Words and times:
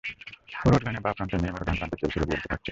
Forward 0.61 0.83
লাইনের 0.85 1.03
বাঁ 1.05 1.15
প্রান্তে 1.17 1.35
নেইমার 1.43 1.61
ও 1.61 1.65
ডান 1.67 1.75
প্রান্তে 1.79 1.97
চেলসির 2.01 2.21
উইলিয়ান 2.23 2.41
তো 2.43 2.47
থাকছেনই। 2.51 2.69